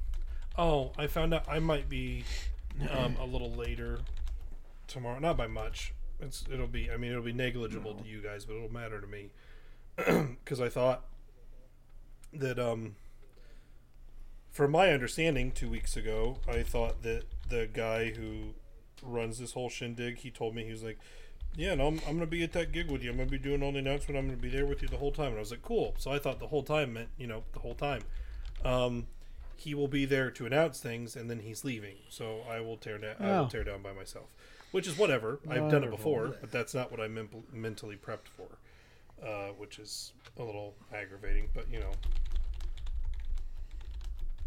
[0.57, 2.23] Oh, I found out I might be
[2.91, 3.99] um, a little later
[4.87, 5.19] tomorrow.
[5.19, 5.93] Not by much.
[6.19, 6.89] It's it'll be.
[6.89, 9.29] I mean, it'll be negligible to you guys, but it'll matter to me
[10.43, 11.05] because I thought
[12.33, 12.95] that um.
[14.51, 18.53] From my understanding, two weeks ago, I thought that the guy who
[19.03, 20.97] runs this whole shindig, he told me he was like,
[21.57, 23.11] "Yeah, no, I'm, I'm gonna be at that gig with you.
[23.11, 24.17] I'm gonna be doing all the announcement.
[24.17, 26.09] I'm gonna be there with you the whole time." And I was like, "Cool." So
[26.11, 28.03] I thought the whole time meant you know the whole time.
[28.63, 29.07] Um,
[29.55, 31.95] he will be there to announce things, and then he's leaving.
[32.09, 33.15] So I will tear down.
[33.19, 33.41] I Oh.
[33.41, 34.33] will tear down by myself,
[34.71, 35.39] which is whatever.
[35.49, 38.47] I've done it before, but that's not what I'm imp- mentally prepped for,
[39.25, 41.49] uh, which is a little aggravating.
[41.53, 41.91] But you know,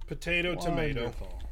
[0.07, 1.03] potato, tomato.
[1.05, 1.43] Wonderful.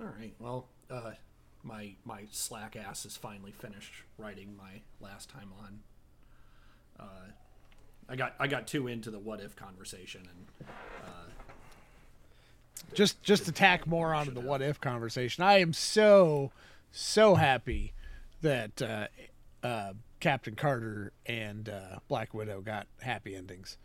[0.00, 0.34] All right.
[0.38, 1.12] Well, uh,
[1.62, 5.80] my my slack ass is finally finished writing my last time on.
[6.98, 7.30] Uh,
[8.08, 10.46] I got I got too into the what if conversation and
[12.94, 15.42] Just just to tack more onto the what if conversation.
[15.44, 16.50] I am so
[16.90, 17.94] so happy
[18.42, 19.06] that uh,
[19.66, 23.78] uh, Captain Carter and uh, Black Widow got happy endings.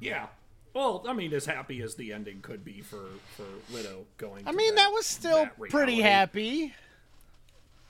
[0.00, 0.26] yeah.
[0.74, 4.46] Well, I mean, as happy as the ending could be for for Widow going.
[4.46, 6.74] I mean, that was still that pretty happy.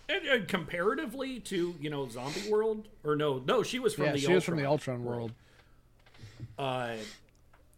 [0.08, 4.12] And, and comparatively to you know Zombie World or no no she was from yeah,
[4.12, 5.32] the she was from the Ultron Ultron world.
[6.58, 6.96] Uh,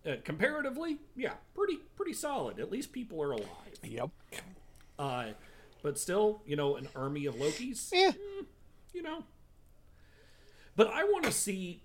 [0.07, 2.59] uh, comparatively, yeah, pretty pretty solid.
[2.59, 3.79] At least people are alive.
[3.83, 4.11] Yep.
[4.99, 5.27] Uh,
[5.83, 7.91] but still, you know, an army of Lokis.
[7.93, 8.13] Yeah.
[8.93, 9.25] you know.
[10.77, 11.83] But I want to see.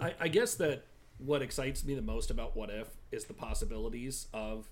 [0.00, 0.84] I, I guess that
[1.18, 4.68] what excites me the most about What If is the possibilities of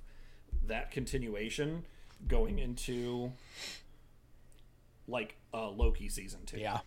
[0.67, 1.85] that continuation
[2.29, 3.33] going into
[5.13, 6.59] like uh, Loki season two.
[6.59, 6.81] Yeah.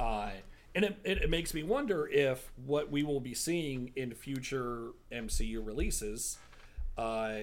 [0.00, 0.30] Uh,
[0.74, 4.92] and it, it, it makes me wonder if what we will be seeing in future
[5.12, 6.38] MCU releases
[6.96, 7.34] uh,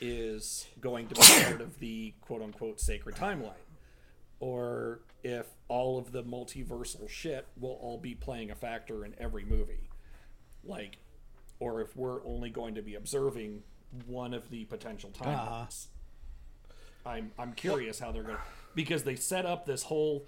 [0.00, 3.52] is going to be part of the quote unquote sacred timeline.
[4.40, 9.44] Or if all of the multiversal shit will all be playing a factor in every
[9.44, 9.90] movie.
[10.64, 10.96] Like,
[11.58, 13.62] or if we're only going to be observing
[14.06, 15.88] one of the potential timelines.
[17.06, 18.42] I'm I'm curious how they're going to
[18.74, 20.26] because they set up this whole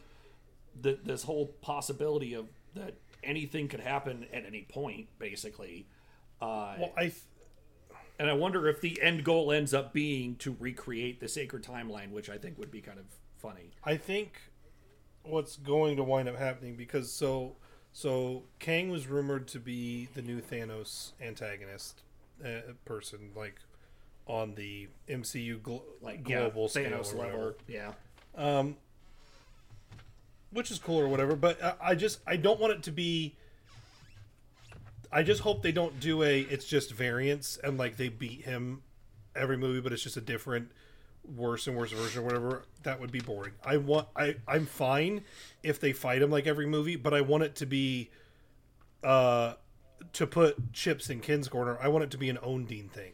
[0.83, 5.87] th- this whole possibility of that anything could happen at any point basically.
[6.41, 7.03] Uh, Well, I.
[7.03, 7.15] Th-
[8.19, 12.11] and I wonder if the end goal ends up being to recreate the sacred timeline,
[12.13, 13.07] which I think would be kind of
[13.39, 13.71] funny.
[13.83, 14.41] I think
[15.25, 17.57] what's going to wind up happening because so
[17.93, 22.03] so Kang was rumored to be the new Thanos antagonist
[22.45, 23.57] uh, person, like
[24.27, 25.61] on the MCU
[26.01, 27.93] Like global yeah, scale or whatever, level, yeah.
[28.35, 28.77] Um,
[30.51, 31.37] which is cool or whatever.
[31.37, 33.37] But I, I just I don't want it to be.
[35.11, 38.83] I just hope they don't do a it's just variants and like they beat him
[39.37, 40.71] every movie, but it's just a different
[41.37, 42.65] worse and worse version or whatever.
[42.83, 43.53] That would be boring.
[43.65, 45.23] I want I I'm fine
[45.63, 48.11] if they fight him like every movie, but I want it to be
[49.05, 49.55] uh
[50.15, 51.79] to put chips in Ken's corner.
[51.81, 53.13] I want it to be an Ondine thing.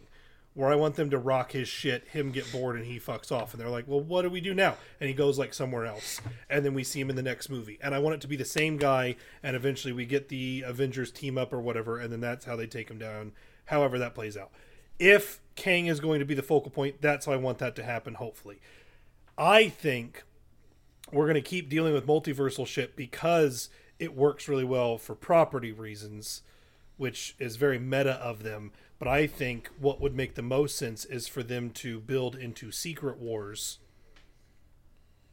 [0.59, 3.55] Where I want them to rock his shit, him get bored, and he fucks off.
[3.55, 4.75] And they're like, well, what do we do now?
[5.01, 6.21] And he goes like somewhere else.
[6.51, 7.79] And then we see him in the next movie.
[7.81, 11.13] And I want it to be the same guy, and eventually we get the Avengers
[11.13, 13.35] team up or whatever, and then that's how they take him down,
[13.67, 14.51] however that plays out.
[14.99, 17.85] If Kang is going to be the focal point, that's how I want that to
[17.85, 18.59] happen, hopefully.
[19.39, 20.25] I think
[21.13, 25.71] we're going to keep dealing with multiversal shit because it works really well for property
[25.71, 26.43] reasons,
[26.97, 28.73] which is very meta of them.
[28.99, 32.73] But I think what would make the most sense is for them to build into
[32.73, 33.79] Secret Wars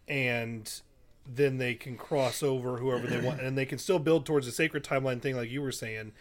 [0.08, 0.82] and
[1.28, 4.51] then they can cross over whoever they want and they can still build towards the
[4.51, 6.12] sacred timeline thing like you were saying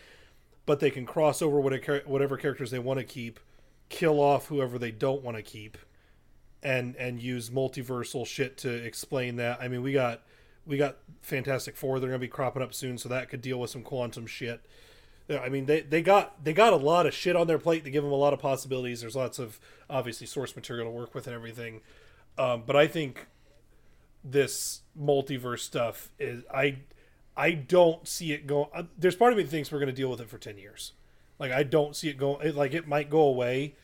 [0.67, 3.39] but they can cross over whatever characters they want to keep,
[3.89, 5.77] kill off whoever they don't want to keep,
[6.63, 9.61] and and use multiversal shit to explain that.
[9.61, 10.23] I mean, we got
[10.67, 12.01] we got Fantastic Four.
[12.01, 14.65] They're gonna be cropping up soon, so that could deal with some quantum shit.
[15.31, 17.91] I mean, they, they got they got a lot of shit on their plate to
[17.91, 19.01] give them a lot of possibilities.
[19.01, 19.59] There's lots of
[19.89, 21.81] obviously source material to work with and everything,
[22.37, 23.27] um, but I think
[24.23, 26.79] this multiverse stuff is I
[27.37, 28.69] I don't see it going.
[28.75, 30.59] Uh, there's part of me that thinks we're going to deal with it for ten
[30.59, 30.93] years.
[31.39, 32.47] Like I don't see it going.
[32.47, 33.75] It, like it might go away,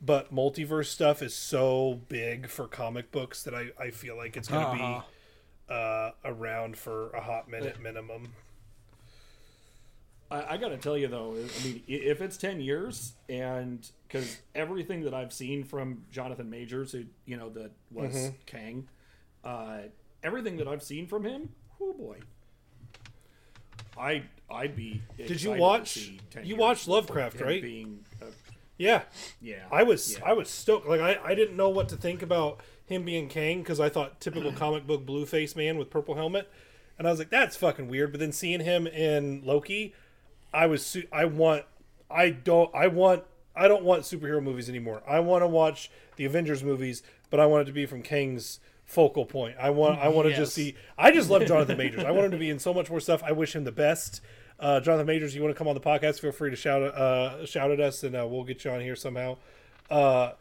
[0.00, 4.48] but multiverse stuff is so big for comic books that I I feel like it's
[4.48, 5.00] going to Uh-huh.
[5.00, 8.34] be uh, around for a hot minute minimum.
[10.32, 14.38] I, I got to tell you though, I mean, if it's ten years, and because
[14.54, 18.34] everything that I've seen from Jonathan Majors, who you know that was Mm-hmm.
[18.46, 18.88] Kang,
[19.44, 19.78] uh,
[20.22, 22.18] everything that I've seen from him, oh boy,
[23.96, 25.02] I I'd be.
[25.16, 27.62] Did you watch- see 10 you years watched Lovecraft, right?
[27.62, 28.26] Being, uh,
[28.78, 29.02] Yeah,
[29.40, 30.24] yeah, I was yeah.
[30.24, 30.86] I was stoked.
[30.88, 34.20] Like I, I didn't know what to think about him being Kang because I thought
[34.20, 36.50] typical comic book blue face man with purple helmet,
[36.98, 38.12] and I was like that's fucking weird.
[38.12, 39.94] But then seeing him in Loki,
[40.52, 41.64] I was su- I want
[42.10, 45.02] I don't I want I don't want superhero movies anymore.
[45.06, 48.60] I want to watch the Avengers movies, but I want it to be from Kang's
[48.84, 49.56] focal point.
[49.58, 50.76] I want I want to just see.
[50.98, 52.04] I just love Jonathan Majors.
[52.04, 53.22] I want him to be in so much more stuff.
[53.22, 54.20] I wish him the best.
[54.58, 56.20] Uh, Jonathan Majors, you want to come on the podcast?
[56.20, 58.94] Feel free to shout uh, shout at us, and uh, we'll get you on here
[58.94, 59.36] somehow.
[59.90, 60.32] Uh,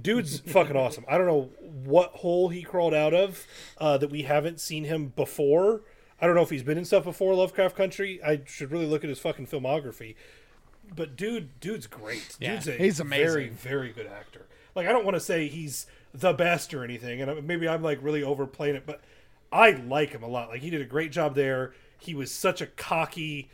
[0.00, 1.04] dude's fucking awesome.
[1.08, 3.44] I don't know what hole he crawled out of
[3.78, 5.82] uh, that we haven't seen him before.
[6.24, 8.18] I don't know if he's been in stuff before Lovecraft Country.
[8.24, 10.14] I should really look at his fucking filmography.
[10.96, 12.38] But dude, dude's great.
[12.40, 13.58] Yeah, dude's a he's very, amazing.
[13.58, 14.46] very good actor.
[14.74, 17.98] Like I don't want to say he's the best or anything, and maybe I'm like
[18.00, 19.02] really overplaying it, but
[19.52, 20.48] I like him a lot.
[20.48, 21.74] Like he did a great job there.
[21.98, 23.50] He was such a cocky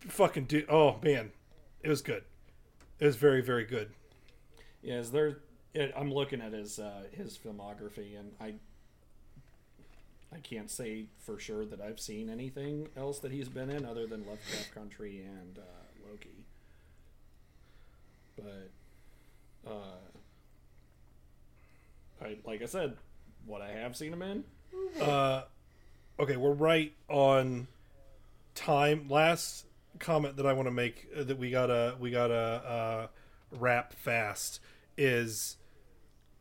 [0.00, 0.68] fucking dude.
[0.68, 1.32] Oh man,
[1.82, 2.24] it was good.
[3.00, 3.92] It was very, very good.
[4.82, 5.38] Yeah, is there?
[5.72, 8.56] It, I'm looking at his uh, his filmography, and I
[10.34, 14.06] I can't say for sure that I've seen anything else that he's been in other
[14.06, 16.44] than Lovecraft Country and uh, Loki.
[18.36, 18.70] But
[19.70, 20.00] uh,
[22.20, 22.96] I like I said,
[23.46, 24.44] what I have seen him in.
[26.18, 27.68] okay, we're right on
[28.54, 29.06] time.
[29.08, 29.66] Last
[30.00, 33.06] comment that I want to make uh, that we gotta we gotta uh,
[33.52, 34.60] wrap fast
[34.96, 35.56] is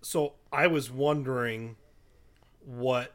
[0.02, 1.76] so I was wondering
[2.66, 3.14] what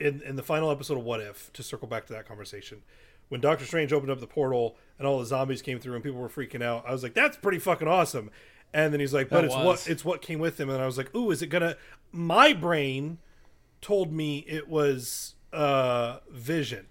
[0.00, 2.82] in in the final episode of What If to circle back to that conversation
[3.28, 6.20] when Doctor Strange opened up the portal and all the zombies came through and people
[6.20, 6.84] were freaking out.
[6.86, 8.30] I was like, that's pretty fucking awesome.
[8.72, 9.64] And then he's like, but That it's was.
[9.64, 10.68] what it's what came with him.
[10.68, 11.76] And I was like, ooh, is it gonna?
[12.12, 13.18] My brain
[13.80, 16.86] told me it was uh Vision,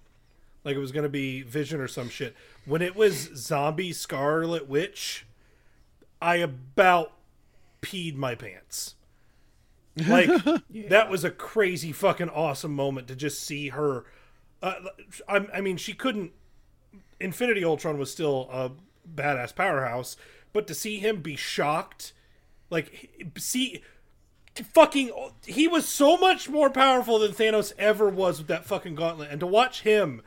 [0.64, 2.36] like it was gonna be Vision or some shit.
[2.66, 5.26] When it was Zombie Scarlet Witch,
[6.22, 7.12] I about
[7.82, 8.96] peed my pants.
[9.96, 10.30] Like
[10.90, 14.06] that was a crazy fucking awesome moment to just see her.
[14.62, 14.76] Uh,
[15.28, 16.32] I, I mean, she couldn't.
[17.20, 18.72] Infinity Ultron was still a
[19.10, 20.18] badass powerhouse,
[20.52, 22.12] but to see him be shocked,
[22.70, 23.82] like see,
[24.56, 25.12] fucking,
[25.46, 29.40] he was so much more powerful than Thanos ever was with that fucking gauntlet, and
[29.40, 30.22] to watch him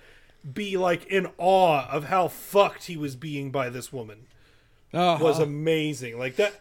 [0.55, 4.27] be like in awe of how fucked he was being by this woman
[4.95, 5.23] Uh-huh.
[5.23, 6.19] was amazing.
[6.19, 6.61] Like that,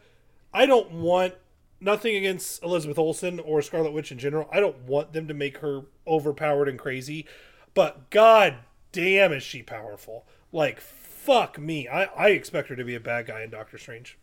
[0.54, 1.36] I don't want
[1.80, 4.50] nothing against Elizabeth Olsen or Scarlet Witch in general.
[4.52, 7.26] I don't want them to make her overpowered and crazy,
[7.74, 8.56] but god
[8.92, 10.26] damn is she powerful.
[10.52, 11.88] Like fuck me.
[11.88, 14.18] I I expect her to be a bad guy in Doctor Strange.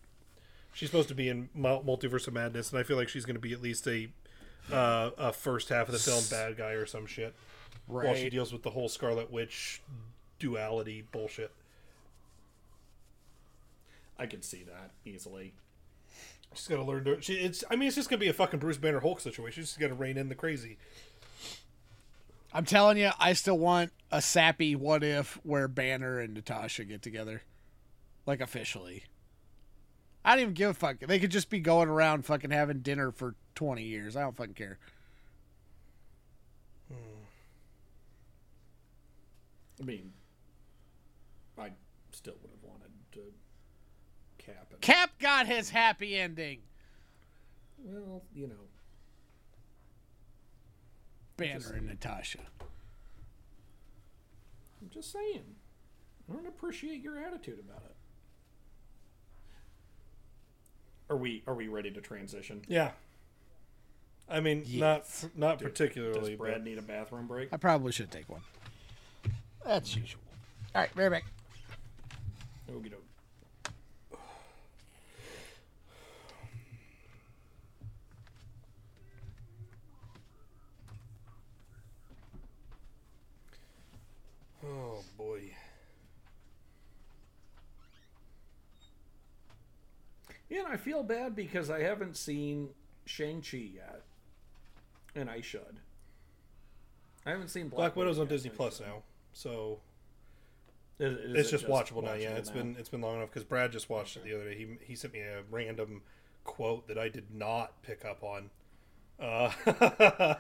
[0.73, 3.41] She's supposed to be in Multiverse of Madness, and I feel like she's going to
[3.41, 4.09] be at least a
[4.73, 7.35] uh, a first half of the film bad guy or some shit.
[7.87, 9.83] While she deals with the whole Scarlet Witch
[10.39, 11.53] duality bullshit.
[14.19, 15.53] I could see that easily.
[16.55, 17.21] She's got to learn to.
[17.21, 17.65] She, it's.
[17.71, 19.63] I mean, it's just gonna be a fucking Bruce Banner Hulk situation.
[19.63, 20.79] She's just got to rein in the crazy.
[22.53, 27.01] I'm telling you, I still want a sappy what if where Banner and Natasha get
[27.03, 27.43] together,
[28.27, 29.05] like officially.
[30.25, 31.01] I don't even give a fuck.
[31.01, 34.17] They could just be going around fucking having dinner for 20 years.
[34.17, 34.79] I don't fucking care.
[36.89, 36.95] Hmm.
[39.81, 40.13] I mean,
[41.59, 41.71] I
[42.13, 42.62] still would have wanted to
[44.45, 44.81] cap it.
[44.81, 46.59] Cap got his happy ending.
[47.85, 48.55] Well, you know,
[51.37, 52.39] Banner and Natasha.
[54.81, 55.43] I'm just saying.
[56.31, 57.97] I don't appreciate your attitude about it.
[61.11, 62.63] Are we are we ready to transition?
[62.69, 62.93] Yeah.
[64.29, 64.81] I mean, Yes.
[64.81, 66.37] not not Does particularly.
[66.37, 67.53] Brad but need a bathroom break?
[67.53, 68.41] I probably should take one.
[69.65, 70.23] That's usual.
[70.75, 71.25] All right, very back.
[72.75, 73.05] Okey doke.
[84.65, 85.53] Oh boy.
[90.49, 92.71] Yeah, and I feel bad because I haven't seen
[93.07, 94.03] Shang-Chi yet.
[95.15, 95.81] And I should.
[97.25, 99.03] I haven't seen Black, Black Widow's on Disney Plus now,
[99.33, 99.79] so
[100.99, 102.15] Is- is it's it just, watchable, now.
[102.15, 102.55] Yeah, watchable it's now?
[102.57, 104.57] been it's been long enough because Brad just watched it the other day.
[104.57, 106.03] He he sent me a random
[106.45, 108.51] quote that I did not pick up on,
[109.21, 109.51] uh,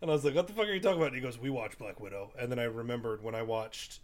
[0.00, 1.50] and I was like, "What the fuck are you talking about?" And he goes, "We
[1.50, 4.00] watched Black Widow," and then I remembered when I watched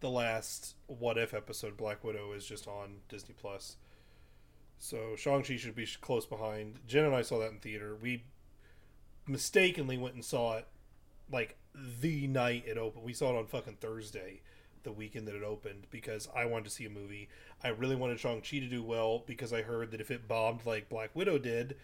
[0.00, 1.76] the last What If episode.
[1.76, 3.76] Black Widow is just on Disney Plus,
[4.78, 6.80] so Shang Chi should be close behind.
[6.86, 7.96] Jen and I saw that in theater.
[8.00, 8.24] We
[9.26, 10.66] mistakenly went and saw it
[11.30, 13.04] like the night it opened.
[13.04, 14.40] We saw it on fucking Thursday,
[14.82, 17.28] the weekend that it opened, because I wanted to see a movie.
[17.62, 20.88] I really wanted Shang-Chi to do well because I heard that if it bombed like
[20.88, 21.76] Black Widow did,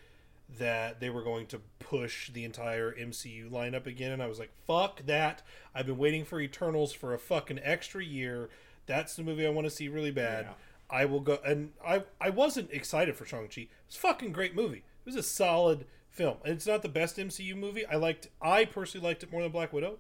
[0.58, 4.12] that they were going to push the entire MCU lineup again.
[4.12, 5.42] And I was like, fuck that.
[5.74, 8.50] I've been waiting for Eternals for a fucking extra year.
[8.86, 10.46] That's the movie I want to see really bad.
[10.46, 10.52] Yeah.
[10.98, 11.38] I will go.
[11.44, 13.68] And I, I wasn't excited for Shang-Chi.
[13.86, 14.78] It's a fucking great movie.
[14.78, 16.36] It was a solid film.
[16.44, 17.86] And it's not the best MCU movie.
[17.86, 19.98] I liked, I personally liked it more than Black Widow.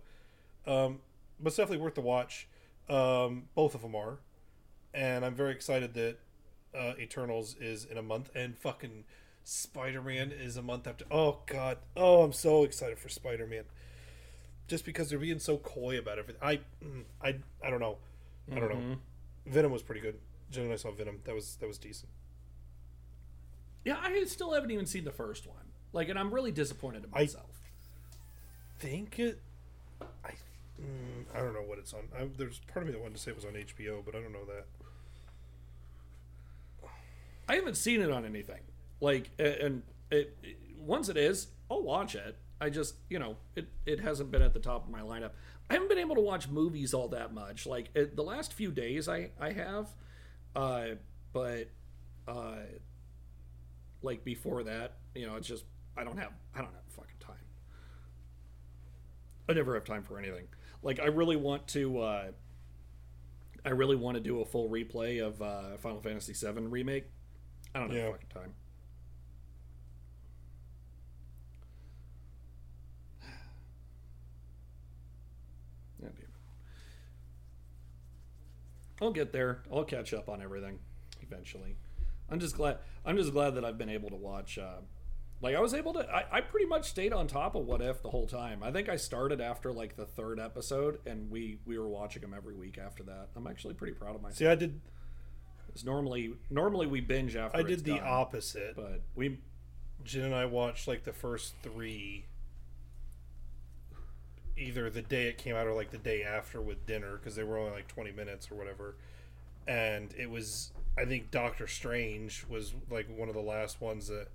[0.66, 1.00] Um,
[1.40, 2.48] but it's definitely worth the watch.
[2.88, 4.18] Um, both of them are,
[4.92, 6.18] and I'm very excited that
[6.78, 9.04] uh, Eternals is in a month, and fucking
[9.44, 11.04] Spider Man is a month after.
[11.10, 11.78] Oh God!
[11.96, 13.64] Oh, I'm so excited for Spider Man.
[14.66, 16.40] Just because they're being so coy about everything.
[16.42, 17.98] I, mm, I, I don't know.
[18.50, 18.96] I don't know.
[19.46, 20.16] Venom was pretty good.
[20.50, 21.18] Jen and I saw Venom.
[21.24, 22.10] That was that was decent.
[23.84, 25.58] Yeah, I still haven't even seen the first one.
[25.92, 27.60] Like, and I'm really disappointed in myself.
[28.78, 29.40] Think it.
[30.24, 30.30] I,
[30.80, 32.08] mm, I don't know what it's on.
[32.18, 34.20] I, there's part of me that wanted to say it was on HBO, but I
[34.20, 34.64] don't know that.
[37.46, 38.60] I haven't seen it on anything.
[39.04, 42.36] Like, and it, it once it is, I'll watch it.
[42.58, 45.32] I just, you know, it it hasn't been at the top of my lineup.
[45.68, 47.66] I haven't been able to watch movies all that much.
[47.66, 49.88] Like it, the last few days, I I have,
[50.56, 50.84] uh,
[51.34, 51.68] but,
[52.26, 52.56] uh,
[54.02, 55.64] like before that, you know, it's just
[55.98, 57.36] I don't have I don't have fucking time.
[59.50, 60.46] I never have time for anything.
[60.82, 61.98] Like I really want to.
[62.00, 62.24] Uh,
[63.66, 67.04] I really want to do a full replay of uh, Final Fantasy VII remake.
[67.74, 68.10] I don't have Yeah.
[68.12, 68.54] fucking time.
[76.02, 76.28] Yeah, damn it.
[79.04, 79.62] I'll get there.
[79.72, 80.78] I'll catch up on everything
[81.22, 81.76] eventually.
[82.30, 82.78] I'm just glad.
[83.04, 84.58] I'm just glad that I've been able to watch.
[84.58, 84.76] Uh,
[85.42, 86.00] like I was able to.
[86.10, 88.62] I, I pretty much stayed on top of What If the whole time.
[88.62, 92.32] I think I started after like the third episode, and we we were watching them
[92.34, 93.28] every week after that.
[93.36, 94.38] I'm actually pretty proud of myself.
[94.38, 94.80] See, I did.
[95.72, 97.56] 'Cause normally, normally we binge after.
[97.58, 98.76] I it's did the done, opposite.
[98.76, 99.40] but we
[100.04, 102.26] Jen and I watched like the first three
[104.56, 107.42] either the day it came out or like the day after with dinner because they
[107.42, 108.96] were only like 20 minutes or whatever.
[109.66, 114.28] And it was, I think Doctor Strange was like one of the last ones that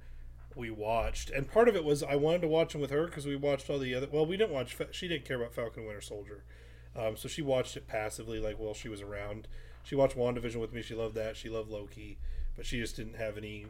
[0.56, 1.30] we watched.
[1.30, 3.70] And part of it was I wanted to watch them with her because we watched
[3.70, 6.44] all the other, well, we didn't watch, she didn't care about Falcon Winter Soldier.
[6.96, 9.48] Um, so she watched it passively, like while she was around.
[9.84, 10.82] She watched WandaVision with me.
[10.82, 11.38] She loved that.
[11.38, 12.18] She loved Loki,
[12.56, 13.68] but she just didn't have any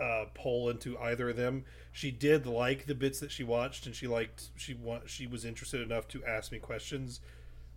[0.00, 1.64] uh, pull into either of them.
[1.92, 4.76] She did like the bits that she watched, and she liked she
[5.06, 7.20] she was interested enough to ask me questions,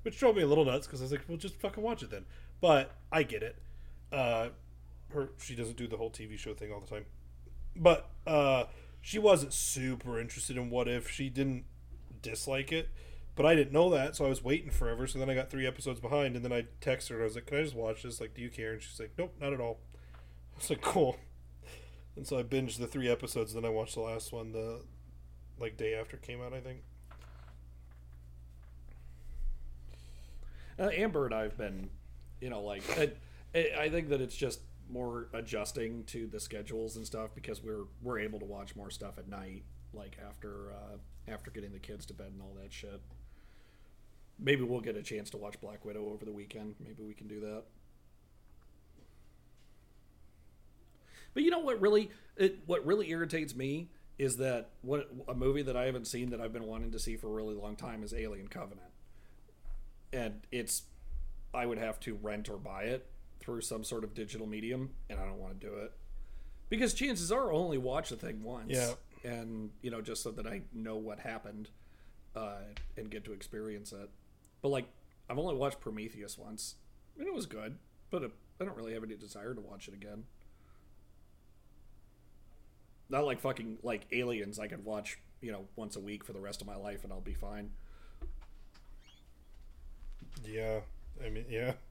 [0.04, 2.12] which drove me a little nuts because I was like, "Well, just fucking watch it
[2.12, 2.26] then."
[2.60, 3.58] But I get it.
[4.12, 4.50] Uh,
[5.14, 7.06] her she doesn't do the whole TV show thing all the time,
[7.76, 8.66] but uh,
[9.02, 11.66] she wasn't super interested in what if she didn't
[12.22, 12.90] dislike it.
[13.34, 15.08] But I didn't know that, so I was waiting forever.
[15.08, 17.16] So then I got three episodes behind, and then I texted her.
[17.16, 18.20] and I was like, "Can I just watch this?
[18.20, 19.80] Like, do you care?" And she's like, "Nope, not at all."
[20.54, 21.18] I was like, "Cool."
[22.16, 24.82] And so I binged the three episodes, then I watched the last one the
[25.60, 26.80] like day after it came out, I think.
[30.80, 31.90] Uh, Amber and I've been,
[32.40, 33.18] you know, like it,
[33.78, 38.20] I think that it's just more adjusting to the schedules and stuff because we're we're
[38.20, 40.98] able to watch more stuff at night, like after uh,
[41.32, 43.02] after getting the kids to bed and all that shit.
[44.40, 46.76] Maybe we'll get a chance to watch Black Widow over the weekend.
[46.80, 47.64] Maybe we can do that.
[51.34, 55.64] But you know what really it what really irritates me is that what a movie
[55.64, 58.04] that I haven't seen that I've been wanting to see for a really long time
[58.04, 58.92] is Alien Covenant.
[60.14, 60.84] And it's
[61.54, 63.08] I would have to rent or buy it
[63.40, 65.92] through some sort of digital medium and I don't want to do it.
[66.70, 68.70] Because chances are I'll only watch the thing once.
[68.70, 68.94] Yeah.
[69.24, 71.70] And you know, just so that I know what happened
[72.36, 72.62] uh,
[72.98, 74.10] and get to experience it.
[74.62, 74.86] But like
[75.30, 76.76] I've only watched Prometheus once.
[77.18, 77.78] And it was good,
[78.10, 80.24] but it, I don't really have any desire to watch it again.
[83.12, 86.40] Not like fucking like aliens I could watch, you know, once a week for the
[86.40, 87.70] rest of my life and I'll be fine.
[90.48, 90.80] Yeah,
[91.24, 91.74] I mean, yeah.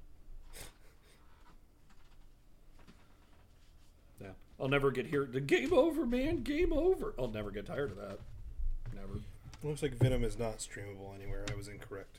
[4.20, 4.28] Yeah.
[4.60, 7.14] I'll never get here the game over, man, game over.
[7.18, 8.18] I'll never get tired of that.
[8.94, 9.20] Never.
[9.62, 11.44] Looks like Venom is not streamable anywhere.
[11.50, 12.18] I was incorrect.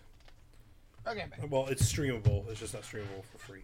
[1.07, 2.47] Okay, Well, it's streamable.
[2.49, 3.61] It's just not streamable for free.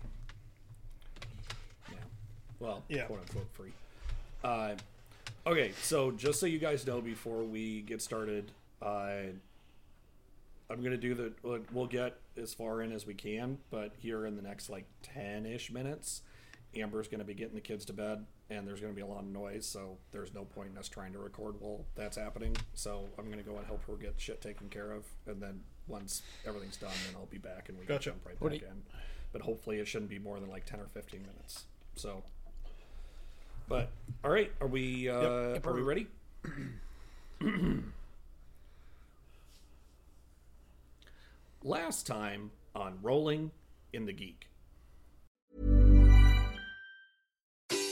[1.92, 1.98] Yeah.
[2.60, 3.06] Well, Yeah.
[3.06, 3.72] quote unquote free.
[4.44, 4.76] Uh,
[5.48, 9.22] okay, so just so you guys know, before we get started, uh,
[10.70, 11.34] I'm gonna do the.
[11.44, 14.86] we'll- We'll get as far in as we can, but here in the next like
[15.02, 16.22] ten ish minutes,
[16.76, 19.28] Amber's gonna be getting the kids to bed, and there's gonna be a lot of
[19.28, 19.66] noise.
[19.66, 22.56] So there's no point in us trying to record while that's happening.
[22.74, 26.22] So I'm gonna go and help her get shit taken care of, and then once
[26.46, 28.12] everything's done, then I'll be back and we Gotcha.
[28.12, 28.84] can jump right back you- in.
[29.32, 31.66] But hopefully, it shouldn't be more than like ten or fifteen minutes.
[31.96, 32.24] So.
[33.68, 33.92] But
[34.24, 36.08] all right, are we uh, are we ready?
[41.64, 43.52] Last time on Rolling
[43.92, 44.48] in the Geek.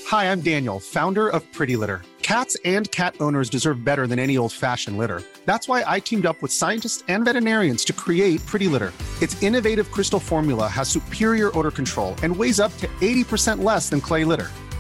[0.08, 2.02] Hi, I'm Daniel, founder of Pretty Litter.
[2.22, 5.22] Cats and cat owners deserve better than any old fashioned litter.
[5.46, 8.94] That's why I teamed up with scientists and veterinarians to create Pretty Litter.
[9.22, 14.00] Its innovative crystal formula has superior odor control and weighs up to 80% less than
[14.00, 14.50] clay litter.